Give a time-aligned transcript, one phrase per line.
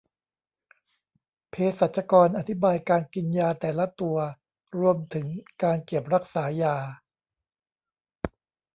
[1.49, 4.17] เภสัชกรอธิบายการกินยาแต่ละตัว
[4.77, 5.27] รวมถึง
[5.63, 6.75] การเก็บรักษายา